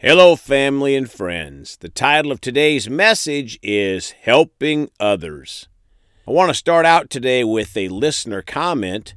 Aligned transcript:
Hello, 0.00 0.36
family 0.36 0.94
and 0.94 1.10
friends. 1.10 1.76
The 1.76 1.88
title 1.88 2.30
of 2.30 2.40
today's 2.40 2.88
message 2.88 3.58
is 3.64 4.12
Helping 4.12 4.92
Others. 5.00 5.66
I 6.24 6.30
want 6.30 6.50
to 6.50 6.54
start 6.54 6.86
out 6.86 7.10
today 7.10 7.42
with 7.42 7.76
a 7.76 7.88
listener 7.88 8.40
comment, 8.40 9.14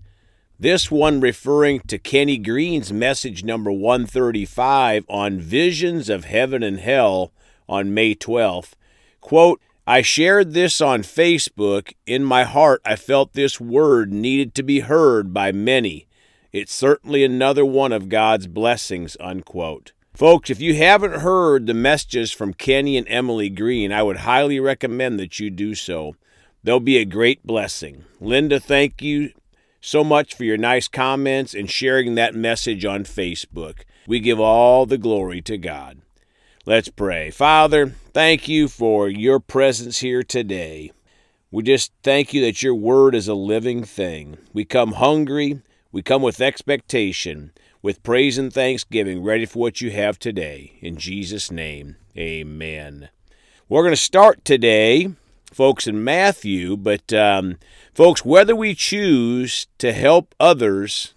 this 0.60 0.90
one 0.90 1.22
referring 1.22 1.82
to 1.82 2.00
Kenny 2.00 2.40
Green's 2.40 2.92
message 2.92 3.44
number 3.44 3.72
135 3.72 5.06
on 5.08 5.40
visions 5.40 6.10
of 6.10 6.26
heaven 6.26 6.63
and 6.63 6.79
hell 6.79 7.32
on 7.70 7.94
May 7.94 8.16
12th. 8.16 8.72
Quote, 9.20 9.62
I 9.86 10.02
shared 10.02 10.54
this 10.54 10.82
on 10.82 11.04
Facebook. 11.04 11.94
In 12.08 12.24
my 12.24 12.44
heart, 12.44 12.82
I 12.84 12.96
felt 12.96 13.34
this 13.34 13.62
word 13.62 14.12
needed 14.12 14.56
to 14.56 14.63
be 14.63 14.79
heard 14.79 15.32
by 15.32 15.52
many. 15.52 16.08
It's 16.52 16.73
certainly 16.73 17.23
another 17.23 17.68
one 17.68 17.91
of 17.91 18.09
God's 18.09 18.48
blessings, 18.48 19.16
unquote. 19.20 19.91
Folks, 20.14 20.50
if 20.50 20.59
you 20.59 20.76
haven't 20.76 21.22
heard 21.22 21.66
the 21.66 21.73
messages 21.73 22.32
from 22.32 22.54
Kenny 22.54 22.98
and 22.98 23.08
Emily 23.10 23.50
Green, 23.50 23.94
I 23.94 24.04
would 24.04 24.18
highly 24.18 24.60
recommend 24.60 25.20
that 25.20 25.40
you 25.40 25.50
do 25.50 25.74
so. 25.74 26.16
They'll 26.64 26.82
be 26.82 26.98
a 26.98 27.06
great 27.06 27.48
blessing. 27.48 28.04
Linda, 28.20 28.60
thank 28.60 29.02
you 29.02 29.32
so 29.80 30.04
much 30.04 30.36
for 30.36 30.44
your 30.44 30.58
nice 30.58 30.88
comments 30.88 31.55
and 31.55 31.72
sharing 31.72 32.16
that 32.16 32.36
message 32.36 32.84
on 32.86 33.04
Facebook. 33.05 33.80
We 34.05 34.20
give 34.20 34.40
all 34.40 34.86
the 34.86 34.98
glory 34.98 35.42
to 35.44 35.58
God. 35.58 36.02
Let's 36.66 36.90
pray. 36.90 37.32
Father, 37.32 37.88
thank 38.14 38.48
you 38.48 38.68
for 38.68 39.08
your 39.08 39.40
presence 39.40 40.00
here 40.00 40.24
today. 40.24 40.91
We 41.50 41.64
just 41.64 41.94
thank 42.04 42.34
you 42.34 42.41
that 42.41 42.62
your 42.62 42.76
word 42.76 43.16
is 43.16 43.30
a 43.30 43.34
living 43.34 43.84
thing. 43.84 44.38
We 44.54 44.66
come 44.66 44.94
hungry, 44.94 45.62
we 45.91 46.04
come 46.04 46.22
with 46.22 46.41
expectation 46.41 47.54
with 47.81 48.03
praise 48.03 48.38
and 48.38 48.53
thanksgiving, 48.53 49.23
ready 49.23 49.45
for 49.45 49.59
what 49.59 49.81
you 49.81 49.91
have 49.91 50.20
today. 50.20 50.77
In 50.81 50.98
Jesus' 50.98 51.49
name, 51.49 51.95
amen. 52.17 53.09
We're 53.67 53.81
going 53.81 53.94
to 53.94 53.98
start 53.98 54.45
today, 54.45 55.10
folks, 55.51 55.88
in 55.88 56.04
Matthew, 56.04 56.77
but, 56.77 57.12
um, 57.13 57.57
folks, 57.93 58.23
whether 58.23 58.55
we 58.55 58.76
choose 58.76 59.68
to 59.79 59.93
help 59.93 60.35
others 60.40 61.13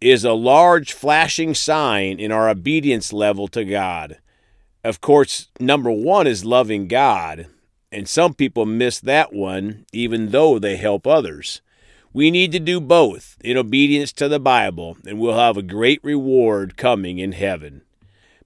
is 0.00 0.24
a 0.24 0.32
large 0.32 0.92
flashing 0.92 1.54
sign 1.54 2.20
in 2.20 2.30
our 2.30 2.48
obedience 2.48 3.12
level 3.12 3.48
to 3.48 3.64
God. 3.64 4.18
Of 4.84 5.00
course, 5.00 5.48
number 5.58 5.90
one 5.90 6.26
is 6.28 6.44
loving 6.44 6.86
God, 6.86 7.46
and 7.90 8.08
some 8.08 8.34
people 8.34 8.66
miss 8.66 9.00
that 9.00 9.32
one 9.32 9.86
even 9.92 10.30
though 10.30 10.58
they 10.58 10.76
help 10.76 11.06
others. 11.06 11.62
We 12.16 12.30
need 12.30 12.50
to 12.52 12.58
do 12.58 12.80
both 12.80 13.36
in 13.44 13.58
obedience 13.58 14.10
to 14.14 14.26
the 14.26 14.40
Bible, 14.40 14.96
and 15.06 15.20
we'll 15.20 15.36
have 15.36 15.58
a 15.58 15.62
great 15.62 16.02
reward 16.02 16.78
coming 16.78 17.18
in 17.18 17.32
heaven. 17.32 17.82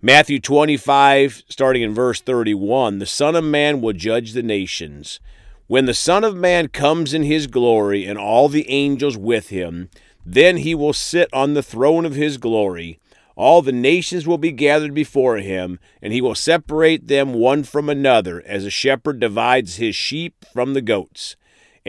Matthew 0.02 0.40
25, 0.40 1.44
starting 1.48 1.82
in 1.82 1.94
verse 1.94 2.20
31 2.20 2.98
The 2.98 3.06
Son 3.06 3.36
of 3.36 3.44
Man 3.44 3.80
will 3.80 3.92
judge 3.92 4.32
the 4.32 4.42
nations. 4.42 5.20
When 5.68 5.86
the 5.86 5.94
Son 5.94 6.24
of 6.24 6.34
Man 6.34 6.66
comes 6.66 7.14
in 7.14 7.22
his 7.22 7.46
glory 7.46 8.04
and 8.04 8.18
all 8.18 8.48
the 8.48 8.68
angels 8.68 9.16
with 9.16 9.50
him, 9.50 9.88
then 10.26 10.56
he 10.56 10.74
will 10.74 10.92
sit 10.92 11.28
on 11.32 11.54
the 11.54 11.62
throne 11.62 12.04
of 12.04 12.16
his 12.16 12.38
glory. 12.38 12.98
All 13.36 13.62
the 13.62 13.70
nations 13.70 14.26
will 14.26 14.36
be 14.36 14.50
gathered 14.50 14.94
before 14.94 15.36
him, 15.36 15.78
and 16.02 16.12
he 16.12 16.20
will 16.20 16.34
separate 16.34 17.06
them 17.06 17.34
one 17.34 17.62
from 17.62 17.88
another, 17.88 18.42
as 18.44 18.64
a 18.64 18.68
shepherd 18.70 19.20
divides 19.20 19.76
his 19.76 19.94
sheep 19.94 20.44
from 20.52 20.74
the 20.74 20.82
goats 20.82 21.36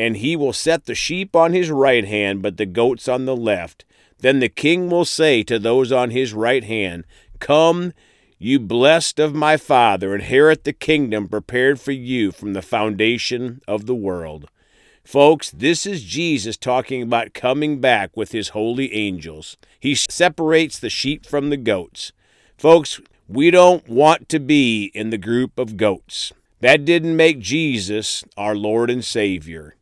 and 0.01 0.17
he 0.17 0.35
will 0.35 0.51
set 0.51 0.85
the 0.85 0.95
sheep 0.95 1.35
on 1.35 1.53
his 1.53 1.69
right 1.69 2.05
hand, 2.05 2.41
but 2.41 2.57
the 2.57 2.65
goats 2.65 3.07
on 3.07 3.25
the 3.25 3.35
left. 3.35 3.85
Then 4.17 4.39
the 4.39 4.49
king 4.49 4.89
will 4.89 5.05
say 5.05 5.43
to 5.43 5.59
those 5.59 5.91
on 5.91 6.09
his 6.09 6.33
right 6.33 6.63
hand, 6.63 7.05
Come, 7.37 7.93
you 8.39 8.59
blessed 8.59 9.19
of 9.19 9.35
my 9.35 9.57
Father, 9.57 10.15
inherit 10.15 10.63
the 10.63 10.73
kingdom 10.73 11.27
prepared 11.27 11.79
for 11.79 11.91
you 11.91 12.31
from 12.31 12.53
the 12.53 12.63
foundation 12.63 13.61
of 13.67 13.85
the 13.85 13.93
world. 13.93 14.49
Folks, 15.03 15.51
this 15.51 15.85
is 15.85 16.03
Jesus 16.03 16.57
talking 16.57 17.03
about 17.03 17.35
coming 17.35 17.79
back 17.79 18.17
with 18.17 18.31
his 18.31 18.49
holy 18.49 18.91
angels. 18.95 19.55
He 19.79 19.93
separates 19.93 20.79
the 20.79 20.89
sheep 20.89 21.27
from 21.27 21.51
the 21.51 21.57
goats. 21.57 22.11
Folks, 22.57 22.99
we 23.27 23.51
don't 23.51 23.87
want 23.87 24.29
to 24.29 24.39
be 24.39 24.85
in 24.95 25.11
the 25.11 25.19
group 25.19 25.59
of 25.59 25.77
goats. 25.77 26.33
That 26.59 26.85
didn't 26.85 27.15
make 27.15 27.37
Jesus 27.37 28.23
our 28.35 28.55
Lord 28.55 28.89
and 28.89 29.05
Savior. 29.05 29.75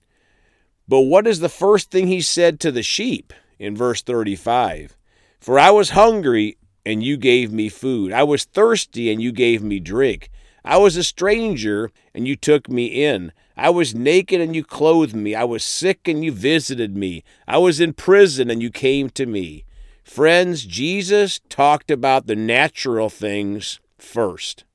But 0.90 1.02
what 1.02 1.28
is 1.28 1.40
the 1.40 1.50
first 1.50 1.92
thing 1.92 2.08
he 2.08 2.20
said 2.20 2.60
to 2.60 2.72
the 2.72 2.82
sheep 2.82 3.32
in 3.60 3.76
verse 3.76 4.02
35? 4.02 4.98
For 5.40 5.60
I 5.60 5.70
was 5.70 5.92
hungry, 5.92 6.58
and 6.84 7.04
you 7.04 7.16
gave 7.16 7.54
me 7.54 7.70
food. 7.70 8.12
I 8.12 8.24
was 8.24 8.44
thirsty, 8.44 9.12
and 9.12 9.22
you 9.22 9.32
gave 9.32 9.62
me 9.62 9.80
drink. 9.80 10.32
I 10.66 10.78
was 10.78 10.98
a 10.98 11.04
stranger, 11.04 11.92
and 12.16 12.28
you 12.28 12.36
took 12.36 12.68
me 12.68 13.06
in. 13.06 13.32
I 13.56 13.70
was 13.70 13.94
naked, 13.94 14.42
and 14.42 14.56
you 14.56 14.64
clothed 14.64 15.16
me. 15.16 15.36
I 15.36 15.44
was 15.44 15.64
sick, 15.64 16.08
and 16.08 16.26
you 16.26 16.32
visited 16.32 16.98
me. 16.98 17.24
I 17.48 17.60
was 17.60 17.80
in 17.80 17.94
prison, 17.94 18.50
and 18.50 18.60
you 18.60 18.72
came 18.72 19.12
to 19.12 19.28
me. 19.28 19.66
Friends, 20.04 20.66
Jesus 20.66 21.40
talked 21.50 21.92
about 21.92 22.26
the 22.26 22.36
natural 22.36 23.10
things 23.10 23.80
first 24.00 24.66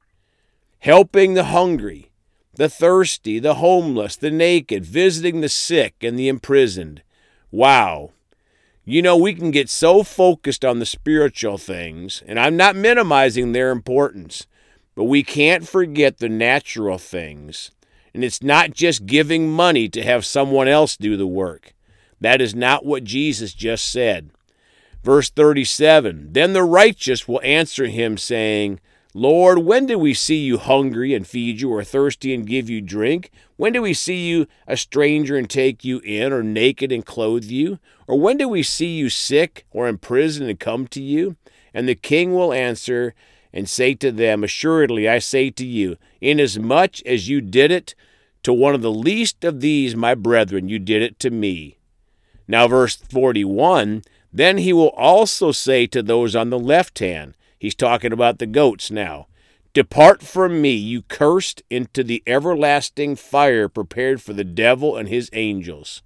helping 0.84 1.32
the 1.32 1.44
hungry, 1.44 2.10
the 2.56 2.68
thirsty, 2.68 3.38
the 3.38 3.54
homeless, 3.54 4.16
the 4.16 4.30
naked, 4.30 4.84
visiting 4.84 5.40
the 5.40 5.48
sick 5.48 5.94
and 6.02 6.18
the 6.18 6.28
imprisoned. 6.28 7.02
Wow. 7.50 8.12
You 8.84 9.02
know, 9.02 9.16
we 9.16 9.34
can 9.34 9.50
get 9.50 9.70
so 9.70 10.02
focused 10.02 10.64
on 10.64 10.78
the 10.78 10.86
spiritual 10.86 11.58
things, 11.58 12.22
and 12.26 12.38
I'm 12.38 12.56
not 12.56 12.76
minimizing 12.76 13.52
their 13.52 13.70
importance, 13.70 14.46
but 14.94 15.04
we 15.04 15.22
can't 15.22 15.66
forget 15.66 16.18
the 16.18 16.28
natural 16.28 16.98
things. 16.98 17.70
And 18.12 18.22
it's 18.22 18.42
not 18.42 18.72
just 18.72 19.06
giving 19.06 19.50
money 19.50 19.88
to 19.88 20.02
have 20.02 20.26
someone 20.26 20.68
else 20.68 20.96
do 20.96 21.16
the 21.16 21.26
work. 21.26 21.74
That 22.20 22.40
is 22.40 22.54
not 22.54 22.86
what 22.86 23.04
Jesus 23.04 23.54
just 23.54 23.90
said. 23.90 24.30
Verse 25.02 25.30
37 25.30 26.32
Then 26.32 26.52
the 26.52 26.62
righteous 26.62 27.26
will 27.26 27.40
answer 27.42 27.86
him, 27.86 28.16
saying, 28.16 28.80
Lord, 29.16 29.58
when 29.58 29.86
did 29.86 29.96
we 29.96 30.12
see 30.12 30.38
you 30.38 30.58
hungry 30.58 31.14
and 31.14 31.24
feed 31.24 31.60
you, 31.60 31.70
or 31.70 31.84
thirsty 31.84 32.34
and 32.34 32.44
give 32.44 32.68
you 32.68 32.80
drink? 32.80 33.30
When 33.54 33.72
did 33.72 33.78
we 33.78 33.94
see 33.94 34.26
you 34.26 34.48
a 34.66 34.76
stranger 34.76 35.36
and 35.36 35.48
take 35.48 35.84
you 35.84 36.00
in, 36.00 36.32
or 36.32 36.42
naked 36.42 36.90
and 36.90 37.06
clothe 37.06 37.44
you? 37.44 37.78
Or 38.08 38.18
when 38.18 38.38
did 38.38 38.46
we 38.46 38.64
see 38.64 38.96
you 38.96 39.08
sick 39.08 39.66
or 39.70 39.86
in 39.86 39.98
prison 39.98 40.48
and 40.48 40.58
come 40.58 40.88
to 40.88 41.00
you? 41.00 41.36
And 41.72 41.88
the 41.88 41.94
king 41.94 42.34
will 42.34 42.52
answer 42.52 43.14
and 43.52 43.68
say 43.68 43.94
to 43.94 44.10
them, 44.10 44.42
Assuredly, 44.42 45.08
I 45.08 45.20
say 45.20 45.48
to 45.48 45.64
you, 45.64 45.96
inasmuch 46.20 47.00
as 47.06 47.28
you 47.28 47.40
did 47.40 47.70
it 47.70 47.94
to 48.42 48.52
one 48.52 48.74
of 48.74 48.82
the 48.82 48.90
least 48.90 49.44
of 49.44 49.60
these, 49.60 49.94
my 49.94 50.16
brethren, 50.16 50.68
you 50.68 50.80
did 50.80 51.02
it 51.02 51.20
to 51.20 51.30
me. 51.30 51.78
Now, 52.48 52.66
verse 52.66 52.96
41 52.96 54.02
Then 54.32 54.58
he 54.58 54.72
will 54.72 54.88
also 54.88 55.52
say 55.52 55.86
to 55.86 56.02
those 56.02 56.34
on 56.34 56.50
the 56.50 56.58
left 56.58 56.98
hand, 56.98 57.36
He's 57.58 57.74
talking 57.74 58.12
about 58.12 58.38
the 58.38 58.46
goats 58.46 58.90
now. 58.90 59.26
Depart 59.72 60.22
from 60.22 60.62
me, 60.62 60.70
you 60.70 61.02
cursed, 61.02 61.62
into 61.68 62.04
the 62.04 62.22
everlasting 62.26 63.16
fire 63.16 63.68
prepared 63.68 64.22
for 64.22 64.32
the 64.32 64.44
devil 64.44 64.96
and 64.96 65.08
his 65.08 65.28
angels. 65.32 66.02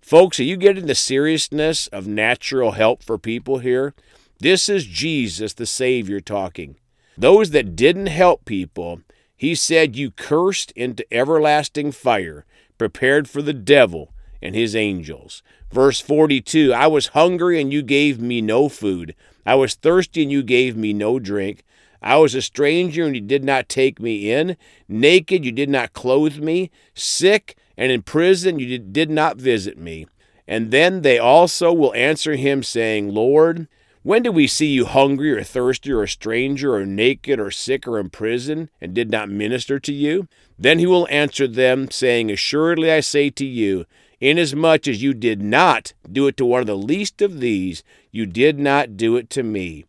Folks, 0.00 0.40
are 0.40 0.44
you 0.44 0.56
getting 0.56 0.86
the 0.86 0.94
seriousness 0.94 1.88
of 1.88 2.06
natural 2.06 2.72
help 2.72 3.02
for 3.02 3.18
people 3.18 3.58
here? 3.58 3.92
This 4.38 4.68
is 4.68 4.86
Jesus, 4.86 5.52
the 5.52 5.66
Savior, 5.66 6.20
talking. 6.20 6.76
Those 7.18 7.50
that 7.50 7.76
didn't 7.76 8.06
help 8.06 8.44
people, 8.44 9.00
he 9.36 9.54
said, 9.54 9.96
You 9.96 10.10
cursed 10.10 10.70
into 10.72 11.06
everlasting 11.12 11.92
fire, 11.92 12.46
prepared 12.78 13.28
for 13.28 13.42
the 13.42 13.52
devil 13.52 14.12
and 14.40 14.54
his 14.54 14.76
angels. 14.76 15.42
Verse 15.70 16.00
42 16.00 16.72
I 16.72 16.86
was 16.86 17.08
hungry, 17.08 17.60
and 17.60 17.72
you 17.72 17.82
gave 17.82 18.20
me 18.20 18.40
no 18.40 18.68
food. 18.68 19.14
I 19.46 19.54
was 19.54 19.74
thirsty, 19.74 20.22
and 20.22 20.32
you 20.32 20.42
gave 20.42 20.76
me 20.76 20.92
no 20.92 21.18
drink. 21.18 21.62
I 22.02 22.16
was 22.16 22.34
a 22.34 22.42
stranger, 22.42 23.06
and 23.06 23.14
you 23.14 23.22
did 23.22 23.44
not 23.44 23.68
take 23.68 24.00
me 24.00 24.30
in. 24.30 24.56
Naked, 24.88 25.44
you 25.44 25.52
did 25.52 25.70
not 25.70 25.92
clothe 25.92 26.38
me. 26.38 26.70
Sick 26.94 27.56
and 27.76 27.92
in 27.92 28.02
prison, 28.02 28.58
you 28.58 28.78
did 28.78 29.10
not 29.10 29.36
visit 29.36 29.78
me. 29.78 30.06
And 30.48 30.70
then 30.70 31.02
they 31.02 31.18
also 31.18 31.72
will 31.72 31.94
answer 31.94 32.36
him, 32.36 32.62
saying, 32.62 33.12
Lord, 33.12 33.68
when 34.02 34.22
did 34.22 34.36
we 34.36 34.46
see 34.46 34.66
you 34.66 34.84
hungry 34.84 35.32
or 35.32 35.42
thirsty 35.42 35.90
or 35.90 36.04
a 36.04 36.08
stranger 36.08 36.74
or 36.74 36.86
naked 36.86 37.40
or 37.40 37.50
sick 37.50 37.88
or 37.88 37.98
in 37.98 38.10
prison 38.10 38.70
and 38.80 38.94
did 38.94 39.10
not 39.10 39.28
minister 39.28 39.80
to 39.80 39.92
you? 39.92 40.28
Then 40.58 40.78
he 40.78 40.86
will 40.86 41.08
answer 41.10 41.48
them, 41.48 41.90
saying, 41.90 42.30
Assuredly 42.30 42.92
I 42.92 43.00
say 43.00 43.30
to 43.30 43.44
you, 43.44 43.84
Inasmuch 44.20 44.88
as 44.88 45.02
you 45.02 45.12
did 45.12 45.42
not 45.42 45.92
do 46.10 46.26
it 46.26 46.36
to 46.38 46.46
one 46.46 46.60
of 46.60 46.66
the 46.66 46.76
least 46.76 47.20
of 47.20 47.40
these, 47.40 47.82
you 48.10 48.24
did 48.24 48.58
not 48.58 48.96
do 48.96 49.16
it 49.16 49.28
to 49.30 49.42
me. 49.42 49.84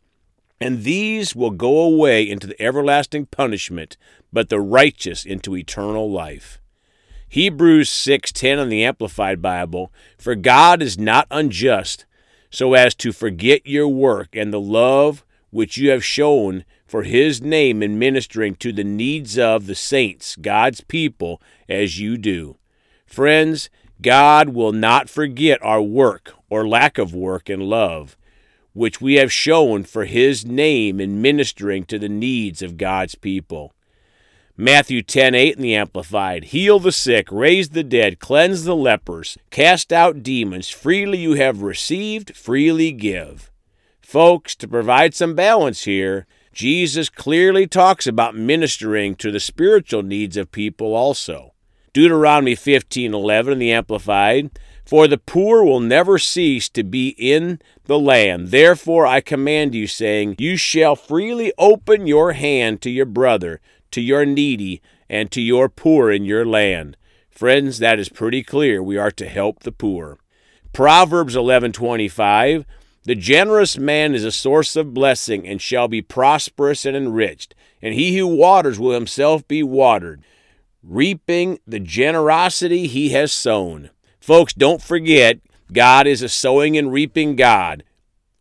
And 0.60 0.84
these 0.84 1.36
will 1.36 1.52
go 1.52 1.82
away 1.82 2.28
into 2.28 2.48
the 2.48 2.62
everlasting 2.62 3.28
punishment, 3.28 3.96
but 4.34 4.50
the 4.50 4.60
righteous 4.60 5.24
into 5.24 5.56
eternal 5.56 6.12
life. 6.12 6.60
Hebrews 7.30 7.90
6:10 7.90 8.60
in 8.60 8.70
the 8.70 8.84
Amplified 8.84 9.42
Bible, 9.42 9.92
for 10.18 10.36
God 10.36 10.82
is 10.82 10.98
not 10.98 11.28
unjust 11.30 12.06
so 12.50 12.74
as 12.74 12.96
to 12.96 13.12
forget 13.12 13.68
your 13.68 13.88
work 13.88 14.30
and 14.34 14.52
the 14.52 14.62
love 14.62 15.26
which 15.50 15.78
you 15.78 15.90
have 15.90 16.04
shown 16.04 16.66
for 16.86 17.04
his 17.04 17.42
name 17.42 17.84
in 17.84 18.00
ministering 18.00 18.56
to 18.56 18.72
the 18.72 18.84
needs 18.84 19.38
of 19.38 19.68
the 19.68 19.76
saints, 19.76 20.36
God's 20.38 20.82
people, 20.82 21.42
as 21.68 22.00
you 22.00 22.18
do. 22.18 22.58
Friends, 23.06 23.70
God 24.02 24.50
will 24.50 24.74
not 24.74 25.10
forget 25.10 25.60
our 25.64 25.82
work 25.82 26.34
or 26.50 26.68
lack 26.68 26.98
of 26.98 27.14
work 27.14 27.50
and 27.50 27.64
love, 27.64 28.16
which 28.74 29.02
we 29.02 29.16
have 29.16 29.32
shown 29.32 29.84
for 29.84 30.06
his 30.06 30.46
name 30.46 31.00
in 31.00 31.22
ministering 31.22 31.84
to 31.86 31.98
the 31.98 32.10
needs 32.10 32.62
of 32.62 32.78
God's 32.78 33.16
people. 33.16 33.74
Matthew 34.56 35.04
10:8 35.04 35.56
in 35.56 35.62
the 35.62 35.76
amplified 35.76 36.46
heal 36.46 36.80
the 36.80 36.92
sick 36.92 37.28
raise 37.32 37.70
the 37.70 37.84
dead 37.84 38.20
cleanse 38.20 38.64
the 38.64 38.76
lepers 38.76 39.38
cast 39.52 39.94
out 39.94 40.24
demons. 40.24 40.70
Freely 40.70 41.20
you 41.20 41.34
have 41.34 41.62
received 41.62 42.36
freely 42.36 42.92
give. 42.92 43.52
Folks 44.02 44.56
to 44.56 44.68
provide 44.68 45.14
some 45.14 45.36
balance 45.36 45.84
here 45.84 46.26
Jesus 46.54 47.08
clearly 47.08 47.68
talks 47.68 48.08
about 48.08 48.36
ministering 48.36 49.16
to 49.18 49.32
the 49.32 49.40
spiritual 49.40 50.02
needs 50.02 50.38
of 50.38 50.52
people 50.52 50.96
also 50.96 51.54
Deuteronomy 51.98 52.56
15:11 52.56 53.54
in 53.54 53.58
the 53.58 53.72
amplified 53.72 54.52
for 54.86 55.08
the 55.08 55.18
poor 55.18 55.64
will 55.64 55.80
never 55.80 56.20
cease 56.20 56.70
to 56.70 56.84
be 56.84 57.16
in 57.18 57.60
the 57.86 57.98
land 57.98 58.50
therefore 58.50 59.08
I 59.08 59.20
command 59.20 59.74
you 59.74 59.88
saying 59.88 60.36
you 60.38 60.58
shall 60.58 60.96
freely 60.96 61.52
open 61.58 62.06
your 62.06 62.34
hand 62.34 62.84
to 62.84 62.92
your 62.92 63.08
brother 63.08 63.62
to 63.90 64.00
your 64.00 64.28
needy 64.28 64.80
and 65.10 65.32
to 65.32 65.42
your 65.42 65.70
poor 65.70 66.12
in 66.12 66.24
your 66.24 66.46
land. 66.46 66.98
Friends, 67.32 67.80
that 67.80 67.98
is 67.98 68.10
pretty 68.10 68.44
clear. 68.44 68.84
We 68.84 68.98
are 68.98 69.10
to 69.10 69.28
help 69.28 69.62
the 69.62 69.72
poor. 69.72 70.20
Proverbs 70.74 71.36
11:25 71.36 72.64
The 73.06 73.16
generous 73.16 73.76
man 73.76 74.14
is 74.14 74.24
a 74.24 74.32
source 74.32 74.76
of 74.76 74.94
blessing 74.94 75.48
and 75.48 75.60
shall 75.60 75.88
be 75.88 76.04
prosperous 76.04 76.86
and 76.86 76.96
enriched, 76.96 77.56
and 77.82 77.96
he 77.96 78.16
who 78.16 78.28
waters 78.28 78.78
will 78.78 78.92
himself 78.94 79.48
be 79.48 79.64
watered, 79.64 80.22
reaping 80.84 81.60
the 81.68 81.80
generosity 81.80 82.88
he 82.88 83.10
has 83.10 83.34
sown. 83.34 83.90
Folks, 84.20 84.54
don't 84.54 84.82
forget, 84.82 85.40
God 85.72 86.08
is 86.08 86.22
a 86.22 86.30
sowing 86.30 86.78
and 86.78 86.92
reaping 86.92 87.36
God. 87.36 87.84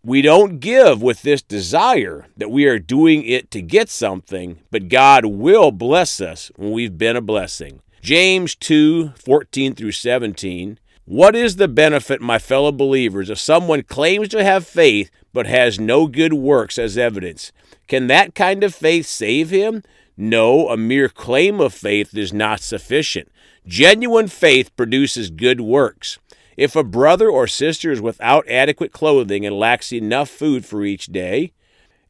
We 0.03 0.23
don't 0.23 0.61
give 0.61 1.03
with 1.03 1.23
this 1.23 1.43
desire 1.43 2.27
that 2.37 2.51
we 2.51 2.67
are 2.67 2.79
doing 2.79 3.25
it 3.25 3.51
to 3.51 3.61
get 3.61 3.89
something, 3.89 4.61
but 4.71 4.89
God 4.89 5.25
will 5.25 5.73
bless 5.73 6.21
us 6.21 6.53
when 6.55 6.71
we've 6.71 6.97
been 6.97 7.17
a 7.17 7.21
blessing. 7.21 7.81
James 8.03 8.55
2 8.55 9.15
14 9.17 9.75
through 9.75 9.91
17. 9.91 10.79
What 11.07 11.35
is 11.35 11.57
the 11.57 11.69
benefit, 11.69 12.21
my 12.21 12.39
fellow 12.39 12.71
believers, 12.73 13.31
if 13.31 13.39
someone 13.39 13.83
claims 13.83 14.29
to 14.29 14.45
have 14.45 14.67
faith 14.67 15.11
but 15.33 15.47
has 15.47 15.81
no 15.81 16.07
good 16.07 16.33
works 16.33 16.79
as 16.79 16.97
evidence? 16.97 17.51
Can 17.89 18.07
that 18.07 18.35
kind 18.35 18.63
of 18.63 18.75
faith 18.75 19.07
save 19.07 19.51
him? 19.51 19.83
No, 20.17 20.69
a 20.69 20.77
mere 20.77 21.09
claim 21.09 21.61
of 21.61 21.75
faith 21.75 22.17
is 22.17 22.33
not 22.33 22.61
sufficient. 22.61 23.29
Genuine 23.67 24.29
faith 24.29 24.75
produces 24.77 25.31
good 25.31 25.61
works. 25.61 26.19
If 26.57 26.75
a 26.75 26.85
brother 26.85 27.29
or 27.29 27.47
sister 27.47 27.93
is 27.93 28.01
without 28.01 28.49
adequate 28.49 28.93
clothing 28.93 29.45
and 29.45 29.59
lacks 29.59 29.93
enough 29.93 30.31
food 30.31 30.65
for 30.65 30.85
each 30.85 31.07
day, 31.07 31.53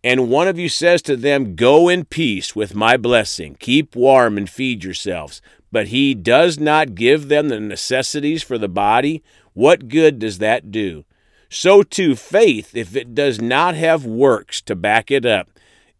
and 0.04 0.30
one 0.30 0.46
of 0.46 0.56
you 0.56 0.68
says 0.68 1.02
to 1.02 1.16
them, 1.16 1.56
Go 1.56 1.88
in 1.88 2.04
peace 2.04 2.54
with 2.54 2.76
my 2.76 2.96
blessing, 2.96 3.56
keep 3.58 3.96
warm 3.96 4.38
and 4.38 4.48
feed 4.48 4.84
yourselves, 4.84 5.42
but 5.72 5.88
he 5.88 6.14
does 6.14 6.60
not 6.60 6.94
give 6.94 7.26
them 7.26 7.48
the 7.48 7.58
necessities 7.58 8.44
for 8.44 8.56
the 8.56 8.68
body, 8.68 9.24
what 9.52 9.88
good 9.88 10.20
does 10.20 10.38
that 10.38 10.70
do? 10.70 11.04
So 11.48 11.82
too, 11.82 12.14
faith, 12.14 12.76
if 12.76 12.94
it 12.94 13.14
does 13.14 13.40
not 13.40 13.74
have 13.74 14.04
works 14.04 14.60
to 14.62 14.76
back 14.76 15.10
it 15.10 15.26
up, 15.26 15.48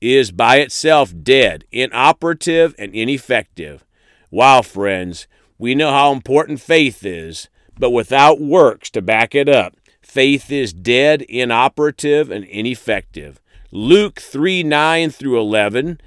is 0.00 0.30
by 0.30 0.56
itself 0.58 1.12
dead, 1.22 1.64
inoperative, 1.72 2.74
and 2.78 2.94
ineffective. 2.94 3.84
Wow, 4.30 4.62
friends, 4.62 5.26
we 5.58 5.74
know 5.74 5.90
how 5.90 6.12
important 6.12 6.60
faith 6.60 7.04
is 7.04 7.48
but 7.78 7.90
without 7.90 8.40
works 8.40 8.90
to 8.90 9.02
back 9.02 9.34
it 9.34 9.48
up, 9.48 9.76
faith 10.00 10.50
is 10.50 10.72
dead, 10.72 11.22
inoperative, 11.22 12.30
and 12.30 12.44
ineffective. 12.44 13.40
Luke 13.70 14.20
3 14.20 14.62
9 14.62 15.10
through 15.10 15.38
11. 15.38 16.00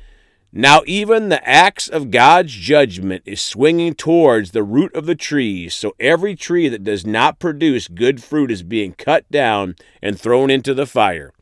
Now, 0.52 0.82
even 0.88 1.30
the 1.30 1.48
axe 1.48 1.88
of 1.88 2.10
God's 2.10 2.54
judgment 2.54 3.22
is 3.24 3.40
swinging 3.40 3.94
towards 3.94 4.50
the 4.50 4.64
root 4.64 4.92
of 4.96 5.06
the 5.06 5.14
trees, 5.14 5.76
so 5.76 5.94
every 6.00 6.36
tree 6.36 6.68
that 6.70 6.84
does 6.84 7.06
not 7.06 7.38
produce 7.38 7.88
good 7.88 8.24
fruit 8.24 8.50
is 8.50 8.64
being 8.64 8.94
cut 8.94 9.30
down 9.30 9.76
and 10.02 10.20
thrown 10.20 10.50
into 10.50 10.74
the 10.74 10.88
fire. 10.88 11.34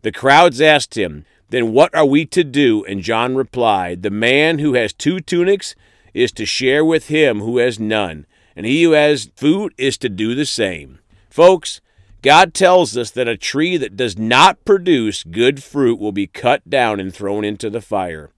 The 0.00 0.12
crowds 0.12 0.62
asked 0.62 0.96
him, 0.96 1.26
Then 1.50 1.72
what 1.72 1.94
are 1.94 2.06
we 2.06 2.24
to 2.26 2.44
do? 2.44 2.84
And 2.84 3.02
John 3.02 3.34
replied, 3.34 4.02
The 4.02 4.10
man 4.10 4.58
who 4.58 4.74
has 4.74 4.92
two 4.92 5.20
tunics 5.20 5.74
is 6.12 6.32
to 6.32 6.46
share 6.46 6.84
with 6.84 7.08
him 7.08 7.40
who 7.40 7.58
has 7.58 7.78
none 7.78 8.26
and 8.56 8.66
he 8.66 8.82
who 8.82 8.92
has 8.92 9.30
food 9.34 9.74
is 9.76 9.98
to 9.98 10.08
do 10.08 10.34
the 10.34 10.46
same. 10.46 10.98
Folks, 11.28 11.80
God 12.22 12.54
tells 12.54 12.96
us 12.96 13.10
that 13.10 13.28
a 13.28 13.36
tree 13.36 13.76
that 13.76 13.96
does 13.96 14.16
not 14.16 14.64
produce 14.64 15.24
good 15.24 15.62
fruit 15.62 15.98
will 15.98 16.12
be 16.12 16.26
cut 16.26 16.68
down 16.68 17.00
and 17.00 17.12
thrown 17.12 17.44
into 17.44 17.68
the 17.68 17.82
fire. 17.82 18.30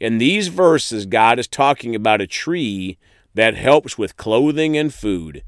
In 0.00 0.18
these 0.18 0.48
verses, 0.48 1.06
God 1.06 1.38
is 1.38 1.48
talking 1.48 1.94
about 1.94 2.20
a 2.20 2.26
tree 2.26 2.98
that 3.34 3.56
helps 3.56 3.98
with 3.98 4.16
clothing 4.16 4.76
and 4.76 4.94
food. 4.94 5.42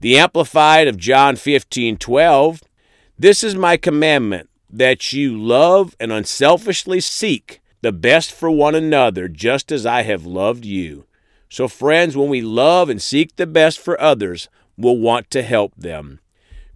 The 0.00 0.18
Amplified 0.18 0.88
of 0.88 0.96
John 0.96 1.36
15 1.36 1.98
12, 1.98 2.62
This 3.18 3.44
is 3.44 3.54
my 3.54 3.76
commandment, 3.76 4.48
that 4.70 5.12
you 5.12 5.38
love 5.38 5.96
and 5.98 6.12
unselfishly 6.12 7.00
seek 7.00 7.60
the 7.80 7.92
best 7.92 8.32
for 8.32 8.50
one 8.50 8.74
another, 8.74 9.28
just 9.28 9.70
as 9.70 9.86
I 9.86 10.02
have 10.02 10.26
loved 10.26 10.64
you. 10.64 11.06
So, 11.48 11.68
friends, 11.68 12.16
when 12.16 12.28
we 12.28 12.40
love 12.40 12.88
and 12.88 13.00
seek 13.00 13.36
the 13.36 13.46
best 13.46 13.78
for 13.78 14.00
others, 14.00 14.48
we'll 14.76 14.98
want 14.98 15.30
to 15.30 15.42
help 15.42 15.74
them. 15.76 16.20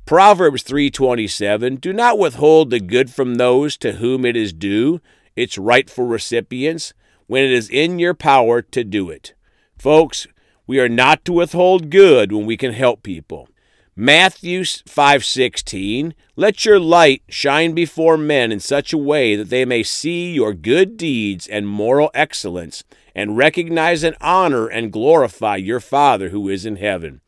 Proverbs 0.06 0.62
3:27 0.62 1.81
Do 1.81 1.93
not 1.93 2.19
withhold 2.19 2.71
the 2.71 2.81
good 2.81 3.11
from 3.11 3.37
those 3.37 3.77
to 3.79 3.93
whom 3.93 4.25
it 4.25 4.37
is 4.37 4.53
due, 4.53 5.00
its 5.37 5.59
rightful 5.59 6.05
recipients, 6.05 6.93
when 7.27 7.45
it 7.45 7.53
is 7.53 7.69
in 7.69 7.99
your 7.99 8.15
power 8.15 8.62
to 8.62 8.85
do 8.85 9.11
it. 9.11 9.35
Folks, 9.79 10.27
we 10.67 10.81
are 10.81 10.88
not 10.88 11.25
to 11.25 11.33
withhold 11.33 11.91
good 11.91 12.33
when 12.33 12.47
we 12.47 12.56
can 12.56 12.73
help 12.73 13.03
people. 13.03 13.49
Matthew 13.95 14.62
5:16 14.65 16.15
Let 16.34 16.64
your 16.64 16.81
light 16.81 17.23
shine 17.29 17.75
before 17.75 18.17
men 18.17 18.52
in 18.52 18.61
such 18.61 18.94
a 18.94 18.99
way 18.99 19.37
that 19.37 19.50
they 19.50 19.67
may 19.67 19.82
see 19.82 20.32
your 20.32 20.55
good 20.55 20.96
deeds 20.96 21.46
and 21.46 21.69
moral 21.69 22.11
excellence 22.14 22.84
and 23.14 23.37
recognize 23.37 24.02
and 24.02 24.16
honor 24.18 24.66
and 24.66 24.90
glorify 24.90 25.57
your 25.57 25.78
Father 25.78 26.30
who 26.30 26.49
is 26.49 26.64
in 26.64 26.76
heaven. 26.76 27.21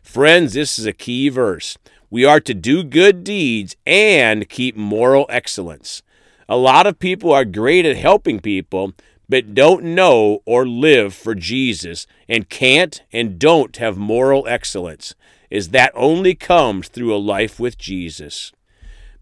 Friends, 0.00 0.52
this 0.52 0.78
is 0.78 0.86
a 0.86 0.92
key 0.92 1.28
verse. 1.28 1.76
We 2.08 2.24
are 2.24 2.38
to 2.38 2.54
do 2.54 2.84
good 2.84 3.24
deeds 3.24 3.74
and 3.84 4.48
keep 4.48 4.76
moral 4.76 5.26
excellence. 5.28 6.04
A 6.48 6.56
lot 6.56 6.86
of 6.86 7.00
people 7.00 7.32
are 7.32 7.44
great 7.44 7.84
at 7.84 7.96
helping 7.96 8.38
people, 8.38 8.92
but 9.28 9.54
don't 9.54 9.82
know 9.82 10.38
or 10.46 10.68
live 10.68 11.14
for 11.14 11.34
Jesus 11.34 12.06
and 12.28 12.48
can't 12.48 13.02
and 13.12 13.40
don't 13.40 13.76
have 13.78 13.96
moral 13.96 14.46
excellence, 14.46 15.16
as 15.52 15.68
that 15.68 15.92
only 15.94 16.34
comes 16.34 16.88
through 16.88 17.14
a 17.14 17.18
life 17.18 17.60
with 17.60 17.78
Jesus. 17.78 18.52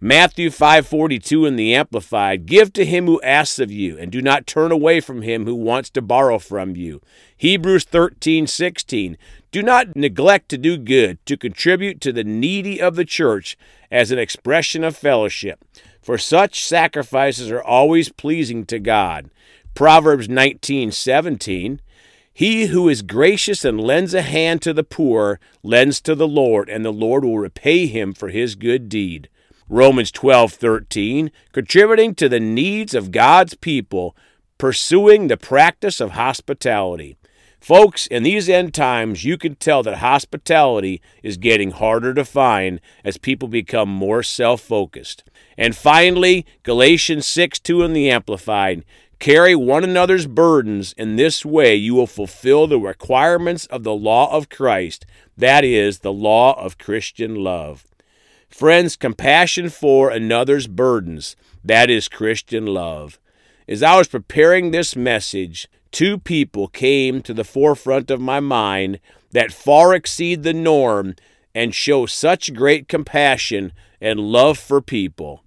Matthew 0.00 0.48
5:42 0.48 1.44
in 1.44 1.56
the 1.56 1.74
amplified 1.74 2.46
give 2.46 2.72
to 2.72 2.86
him 2.86 3.04
who 3.04 3.20
asks 3.20 3.58
of 3.58 3.70
you 3.70 3.98
and 3.98 4.10
do 4.10 4.22
not 4.22 4.46
turn 4.46 4.72
away 4.72 5.00
from 5.00 5.20
him 5.20 5.44
who 5.44 5.54
wants 5.54 5.90
to 5.90 6.00
borrow 6.00 6.38
from 6.38 6.74
you. 6.74 7.02
Hebrews 7.36 7.84
13:16 7.84 9.18
do 9.52 9.62
not 9.62 9.96
neglect 9.96 10.48
to 10.50 10.56
do 10.56 10.78
good 10.78 11.18
to 11.26 11.36
contribute 11.36 12.00
to 12.00 12.12
the 12.12 12.24
needy 12.24 12.80
of 12.80 12.96
the 12.96 13.04
church 13.04 13.58
as 13.90 14.10
an 14.10 14.18
expression 14.18 14.84
of 14.84 14.96
fellowship 14.96 15.62
for 16.00 16.16
such 16.16 16.64
sacrifices 16.64 17.50
are 17.50 17.62
always 17.62 18.08
pleasing 18.08 18.64
to 18.66 18.78
God. 18.78 19.30
Proverbs 19.74 20.28
19:17 20.28 21.80
he 22.32 22.66
who 22.66 22.88
is 22.88 23.02
gracious 23.02 23.64
and 23.64 23.80
lends 23.80 24.14
a 24.14 24.22
hand 24.22 24.62
to 24.62 24.72
the 24.72 24.84
poor 24.84 25.40
lends 25.62 26.00
to 26.02 26.14
the 26.14 26.28
Lord, 26.28 26.68
and 26.68 26.84
the 26.84 26.92
Lord 26.92 27.24
will 27.24 27.38
repay 27.38 27.86
him 27.86 28.12
for 28.12 28.28
his 28.28 28.54
good 28.54 28.88
deed. 28.88 29.28
Romans 29.68 30.10
12:13, 30.10 31.30
contributing 31.52 32.14
to 32.14 32.28
the 32.28 32.40
needs 32.40 32.94
of 32.94 33.12
God's 33.12 33.54
people, 33.54 34.16
pursuing 34.58 35.28
the 35.28 35.36
practice 35.36 36.00
of 36.00 36.12
hospitality. 36.12 37.16
Folks, 37.60 38.06
in 38.06 38.22
these 38.22 38.48
end 38.48 38.72
times, 38.72 39.24
you 39.24 39.36
can 39.36 39.54
tell 39.54 39.82
that 39.82 39.98
hospitality 39.98 41.02
is 41.22 41.36
getting 41.36 41.72
harder 41.72 42.14
to 42.14 42.24
find 42.24 42.80
as 43.04 43.18
people 43.18 43.48
become 43.48 43.88
more 43.88 44.22
self 44.22 44.62
focused. 44.62 45.24
And 45.58 45.76
finally, 45.76 46.46
Galatians 46.62 47.26
6 47.26 47.58
2 47.60 47.82
in 47.82 47.92
the 47.92 48.10
Amplified 48.10 48.82
carry 49.20 49.54
one 49.54 49.84
another's 49.84 50.26
burdens. 50.26 50.94
In 50.94 51.16
this 51.16 51.44
way, 51.44 51.76
you 51.76 51.94
will 51.94 52.06
fulfill 52.06 52.66
the 52.66 52.80
requirements 52.80 53.66
of 53.66 53.84
the 53.84 53.94
law 53.94 54.34
of 54.34 54.48
Christ, 54.48 55.06
that 55.36 55.64
is, 55.64 56.00
the 56.00 56.12
law 56.12 56.58
of 56.60 56.78
Christian 56.78 57.36
love. 57.36 57.86
Friends, 58.48 58.96
compassion 58.96 59.68
for 59.68 60.10
another's 60.10 60.66
burdens, 60.66 61.36
that 61.62 61.88
is 61.88 62.08
Christian 62.08 62.66
love. 62.66 63.20
As 63.68 63.82
I 63.82 63.96
was 63.96 64.08
preparing 64.08 64.70
this 64.70 64.96
message, 64.96 65.68
two 65.92 66.18
people 66.18 66.66
came 66.66 67.22
to 67.22 67.32
the 67.32 67.44
forefront 67.44 68.10
of 68.10 68.20
my 68.20 68.40
mind 68.40 68.98
that 69.30 69.52
far 69.52 69.94
exceed 69.94 70.42
the 70.42 70.52
norm 70.52 71.14
and 71.54 71.74
show 71.74 72.06
such 72.06 72.54
great 72.54 72.88
compassion 72.88 73.72
and 74.00 74.18
love 74.18 74.58
for 74.58 74.80
people. 74.80 75.44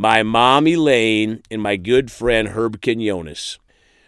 My 0.00 0.22
mom 0.22 0.68
Elaine 0.68 1.42
and 1.50 1.60
my 1.60 1.74
good 1.74 2.12
friend 2.12 2.50
Herb 2.50 2.80
Quinones. 2.80 3.58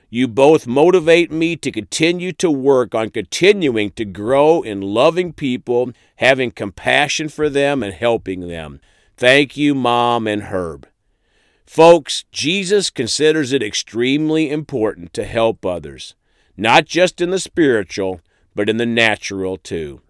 You 0.09 0.29
both 0.29 0.65
motivate 0.65 1.33
me 1.33 1.57
to 1.57 1.73
continue 1.73 2.31
to 2.35 2.49
work 2.49 2.95
on 2.95 3.11
continuing 3.11 3.91
to 3.95 4.05
grow 4.05 4.63
in 4.63 4.83
loving 4.83 5.33
people, 5.33 5.91
having 6.19 6.53
compassion 6.53 7.29
for 7.29 7.49
them, 7.49 7.83
and 7.83 7.93
helping 7.93 8.47
them. 8.47 8.81
Thank 9.17 9.57
you, 9.57 9.75
Mom 9.75 10.29
and 10.29 10.45
Herb. 10.45 10.87
Folks, 11.67 12.25
Jesus 12.31 12.89
considers 12.89 13.53
it 13.53 13.61
extremely 13.61 14.49
important 14.49 15.13
to 15.15 15.25
help 15.25 15.67
others, 15.67 16.15
not 16.57 16.85
just 16.85 17.21
in 17.21 17.31
the 17.31 17.41
spiritual, 17.41 18.21
but 18.55 18.69
in 18.69 18.77
the 18.77 18.87
natural 18.87 19.57
too. 19.57 20.03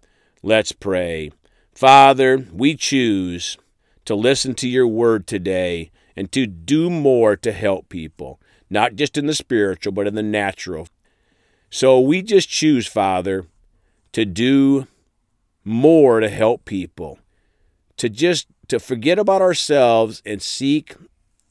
Let's 0.43 0.73
pray. 0.73 1.31
Father, 1.73 2.45
we 2.53 2.75
choose 2.75 3.57
to 4.11 4.15
listen 4.15 4.53
to 4.55 4.67
your 4.67 4.87
word 4.87 5.25
today 5.25 5.91
and 6.15 6.31
to 6.31 6.45
do 6.45 6.89
more 6.89 7.35
to 7.35 7.51
help 7.51 7.89
people 7.89 8.39
not 8.71 8.95
just 8.95 9.17
in 9.17 9.27
the 9.27 9.35
spiritual, 9.35 9.91
but 9.91 10.07
in 10.07 10.15
the 10.15 10.23
natural. 10.23 10.87
So 11.69 11.99
we 11.99 12.21
just 12.21 12.49
choose, 12.49 12.87
Father, 12.87 13.45
to 14.13 14.23
do 14.23 14.87
more 15.65 16.21
to 16.21 16.29
help 16.29 16.63
people, 16.63 17.19
to 17.97 18.07
just 18.07 18.47
to 18.69 18.79
forget 18.79 19.19
about 19.19 19.41
ourselves 19.41 20.23
and 20.25 20.41
seek 20.41 20.95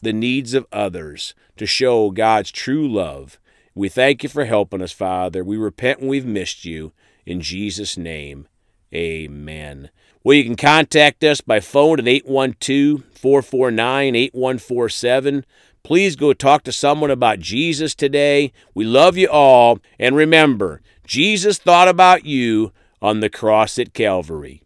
the 0.01 0.15
needs 0.15 0.55
of 0.55 0.67
others, 0.73 1.35
to 1.59 1.67
show 1.67 2.11
God's 2.11 2.51
true 2.51 2.89
love. 2.89 3.39
We 3.75 3.91
thank 3.91 4.23
you 4.23 4.31
for 4.31 4.47
helping 4.47 4.81
us, 4.81 4.93
Father. 4.93 5.45
We 5.45 5.59
repent 5.59 6.01
when 6.01 6.09
we've 6.09 6.27
missed 6.27 6.65
you. 6.65 6.93
In 7.27 7.43
Jesus' 7.43 7.99
name, 7.99 8.49
amen. 8.95 9.91
Well, 10.23 10.37
you 10.37 10.45
can 10.45 10.57
contact 10.57 11.25
us 11.25 11.41
by 11.41 11.61
phone 11.61 11.99
at 11.99 12.09
812 12.09 13.05
449 13.15 14.17
8147 14.17 15.45
Please 15.83 16.15
go 16.15 16.33
talk 16.33 16.63
to 16.65 16.73
someone 16.73 17.11
about 17.11 17.41
Jesus 17.41 17.95
today. 17.95 18.53
We 18.75 18.85
love 18.85 19.17
you 19.17 19.29
all. 19.29 19.79
And 19.99 20.15
remember, 20.15 20.83
Jesus 21.07 21.59
thought 21.59 21.89
about 21.89 22.25
you 22.25 22.73
on 23.01 23.21
the 23.21 23.31
cross 23.31 23.79
at 23.79 23.95
Calvary. 23.95 24.63